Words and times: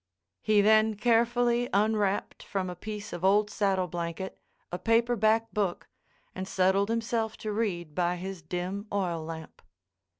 He 0.41 0.61
then 0.61 0.95
carefully 0.95 1.69
unwrapped 1.71 2.41
from 2.41 2.71
a 2.71 2.75
piece 2.75 3.13
of 3.13 3.23
old 3.23 3.51
saddle 3.51 3.85
blanket 3.85 4.39
a 4.71 4.79
paperback 4.79 5.53
book, 5.53 5.89
and 6.33 6.47
settled 6.47 6.89
himself 6.89 7.37
to 7.37 7.51
read 7.51 7.93
by 7.93 8.15
his 8.15 8.41
dim 8.41 8.87
oil 8.91 9.23
lamp. 9.23 9.61